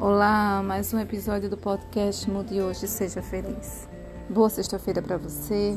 Olá, 0.00 0.62
mais 0.64 0.94
um 0.94 1.00
episódio 1.00 1.50
do 1.50 1.56
podcast 1.56 2.30
Mude 2.30 2.62
Hoje 2.62 2.86
Seja 2.86 3.20
Feliz. 3.20 3.88
Boa 4.30 4.48
sexta-feira 4.48 5.02
para 5.02 5.16
você. 5.16 5.76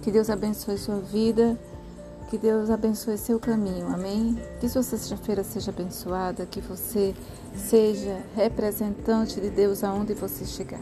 Que 0.00 0.10
Deus 0.10 0.30
abençoe 0.30 0.78
sua 0.78 1.00
vida. 1.00 1.54
Que 2.30 2.38
Deus 2.38 2.70
abençoe 2.70 3.18
seu 3.18 3.38
caminho. 3.38 3.86
Amém? 3.88 4.38
Que 4.58 4.70
sua 4.70 4.82
sexta-feira 4.82 5.44
seja 5.44 5.70
abençoada. 5.70 6.46
Que 6.46 6.62
você 6.62 7.14
seja 7.54 8.24
representante 8.34 9.38
de 9.38 9.50
Deus 9.50 9.84
aonde 9.84 10.14
você 10.14 10.46
chegar. 10.46 10.80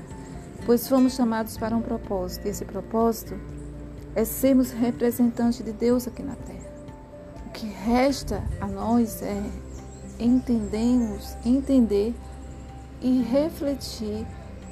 Pois 0.64 0.86
fomos 0.86 1.14
chamados 1.14 1.58
para 1.58 1.76
um 1.76 1.82
propósito. 1.82 2.46
E 2.46 2.50
esse 2.50 2.64
propósito 2.64 3.34
é 4.14 4.24
sermos 4.24 4.70
representantes 4.70 5.64
de 5.64 5.72
Deus 5.72 6.06
aqui 6.06 6.22
na 6.22 6.36
terra. 6.36 6.70
O 7.48 7.50
que 7.50 7.66
resta 7.66 8.44
a 8.60 8.68
nós 8.68 9.22
é 9.22 9.42
entendermos, 10.20 11.36
entender 11.44 12.14
e 13.00 13.22
refletir 13.22 14.26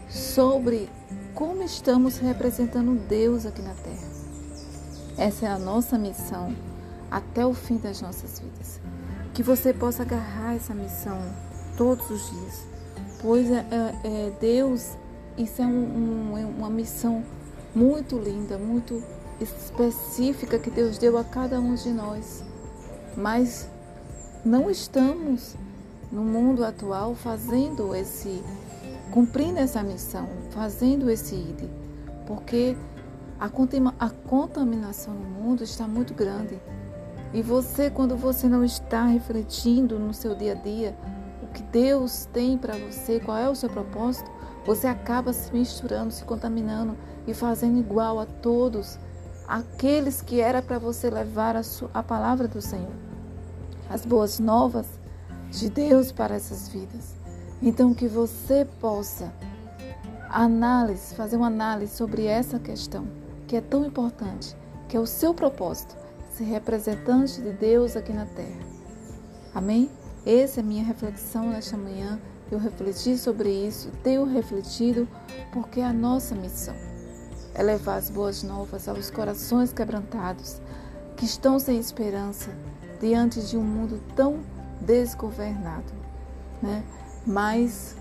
sobre 0.09 0.88
como 1.34 1.62
estamos 1.62 2.19
representando 2.19 2.98
Deus 3.09 3.45
aqui 3.45 3.62
na 3.62 3.74
Terra. 3.74 4.09
Essa 5.16 5.46
é 5.46 5.48
a 5.48 5.59
nossa 5.59 5.98
missão 5.98 6.55
até 7.10 7.45
o 7.46 7.55
fim 7.55 7.77
das 7.77 8.01
nossas 8.01 8.38
vidas. 8.38 8.80
Que 9.32 9.42
você 9.42 9.73
possa 9.73 10.02
agarrar 10.02 10.55
essa 10.55 10.74
missão 10.74 11.18
todos 11.77 12.09
os 12.10 12.30
dias, 12.30 12.66
pois 13.20 13.51
é, 13.51 13.66
é, 13.70 14.27
é 14.29 14.32
Deus, 14.41 14.96
isso 15.37 15.60
é 15.60 15.66
um, 15.66 16.30
um, 16.32 16.38
é 16.38 16.46
uma 16.46 16.70
missão 16.70 17.24
muito 17.74 18.16
linda, 18.16 18.56
muito 18.56 19.02
específica 19.41 20.59
que 20.59 20.70
Deus 20.70 20.98
deu 20.98 21.18
a 21.18 21.24
cada 21.24 21.60
um 21.60 21.74
de 21.74 21.91
nós. 21.91 22.45
Mas 23.16 23.68
não 24.45 24.70
estamos 24.70 25.57
no 26.15 26.23
mundo 26.23 26.65
atual 26.65 27.12
fazendo 27.16 27.93
esse, 27.93 28.40
cumprindo 29.10 29.59
essa 29.59 29.82
missão, 29.82 30.29
fazendo 30.51 31.10
esse 31.10 31.34
ID, 31.34 31.68
porque 32.24 32.76
a, 33.40 33.48
contaminação 33.48 35.12
no 35.12 35.29
mundo 35.29 35.65
está 35.65 35.88
muito 35.88 36.15
grande. 36.15 36.60
E 37.32 37.42
você, 37.42 37.90
quando 37.90 38.16
você 38.16 38.48
não 38.48 38.62
está 38.62 39.07
refletindo 39.07 39.98
no 39.98 40.15
seu 40.15 40.37
dia 40.37 40.52
a 40.52 40.54
dia 40.54 40.96
o 41.42 41.48
que 41.48 41.65
Deus 41.65 42.26
tem 42.32 42.57
para 42.57 42.76
você, 42.79 43.18
qual 43.18 43.37
é 43.37 43.51
o 43.51 43.57
seu 43.57 43.68
propósito, 43.68 44.30
você 44.65 44.87
acaba 44.87 45.32
se 45.32 45.52
misturando, 45.52 46.12
se 46.12 46.24
contaminando 46.24 46.96
e 47.26 47.35
fazendo 47.35 47.76
igual 47.76 48.20
a 48.20 48.24
todos 48.24 49.01
aqueles 49.48 50.23
que 50.23 50.40
era 50.40 50.62
para 50.62 50.79
você 50.79 51.10
levar 51.10 51.57
a, 51.57 51.65
sua, 51.65 51.90
a 51.92 52.04
palavra 52.04 52.46
do 52.46 52.62
Senhor, 52.62 52.92
as 53.90 54.07
boas 54.07 54.38
novas 54.38 54.87
de 55.59 55.69
Deus 55.69 56.13
para 56.13 56.35
essas 56.35 56.69
vidas. 56.69 57.15
Então 57.63 57.95
que 57.95 58.07
você 58.07 58.66
possa 58.80 59.33
análise, 60.29 61.15
fazer 61.15 61.37
uma 61.37 61.47
análise 61.47 61.97
sobre 61.97 62.27
essa 62.27 62.59
questão 62.59 63.07
que 63.47 63.57
é 63.57 63.60
tão 63.60 63.85
importante, 63.85 64.56
que 64.88 64.97
é 64.97 65.00
o 65.00 65.06
seu 65.06 65.32
propósito, 65.32 65.97
ser 66.32 66.44
representante 66.44 67.41
de 67.41 67.53
Deus 67.53 67.97
aqui 67.97 68.12
na 68.12 68.27
terra. 68.27 68.60
Amém? 69.55 69.91
Essa 70.27 70.60
é 70.60 70.62
a 70.62 70.66
minha 70.66 70.84
reflexão 70.84 71.50
nesta 71.50 71.77
manhã. 71.77 72.19
Eu 72.50 72.59
refleti 72.59 73.16
sobre 73.16 73.50
isso, 73.50 73.91
tenho 74.03 74.25
refletido, 74.25 75.09
porque 75.53 75.81
é 75.81 75.84
a 75.84 75.93
nossa 75.93 76.34
missão 76.34 76.75
é 77.55 77.62
levar 77.62 77.97
as 77.97 78.10
boas 78.10 78.43
novas 78.43 78.88
aos 78.88 79.10
corações 79.10 79.72
quebrantados 79.72 80.60
que 81.16 81.25
estão 81.25 81.59
sem 81.59 81.78
esperança 81.78 82.50
diante 83.00 83.41
de 83.41 83.56
um 83.56 83.62
mundo 83.62 84.03
tão 84.16 84.41
desgovernado, 84.80 85.92
né? 86.62 86.84
Mas 87.26 87.96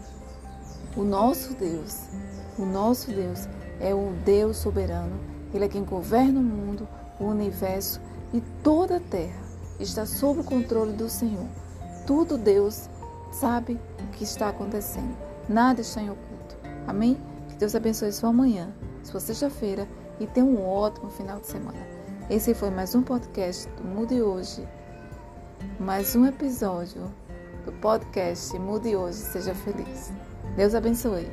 o 0.96 1.04
nosso 1.04 1.54
Deus, 1.54 2.08
o 2.58 2.66
nosso 2.66 3.12
Deus 3.12 3.48
é 3.80 3.94
o 3.94 4.12
Deus 4.26 4.58
soberano. 4.58 5.20
Ele 5.54 5.66
é 5.66 5.68
quem 5.68 5.84
governa 5.84 6.40
o 6.40 6.44
mundo, 6.44 6.88
o 7.20 7.26
universo 7.26 8.02
e 8.34 8.42
toda 8.64 8.98
a 8.98 9.00
terra 9.00 9.42
está 9.80 10.06
sob 10.06 10.42
o 10.42 10.44
controle 10.44 10.94
do 10.94 11.10
Senhor. 11.10 11.46
Tudo 12.06 12.38
Deus 12.38 12.90
sabe 13.32 13.80
o 14.00 14.08
que 14.12 14.24
está 14.24 14.50
acontecendo. 14.50 15.16
Nada 15.48 15.82
está 15.82 16.02
em 16.02 16.10
oculto. 16.10 16.58
Amém? 16.88 17.18
Que 17.50 17.56
Deus 17.56 17.76
abençoe 17.76 18.12
sua 18.12 18.34
manhã, 18.34 18.74
sua 19.04 19.20
sexta-feira 19.20 19.88
e 20.20 20.28
tenha 20.28 20.46
um 20.46 20.66
ótimo 20.66 21.10
final 21.10 21.40
de 21.40 21.48
semana. 21.48 21.88
Esse 22.30 22.54
foi 22.54 22.70
mais 22.70 22.96
um 22.96 23.02
podcast 23.02 23.70
do 23.72 23.84
Mude 23.84 24.22
Hoje 24.22 24.68
mais 25.80 26.16
um 26.16 26.26
episódio 26.26 27.12
do 27.66 27.72
podcast 27.74 28.58
Mude 28.60 28.96
Hoje, 28.96 29.18
Seja 29.18 29.54
Feliz. 29.54 30.12
Deus 30.56 30.76
abençoe. 30.76 31.28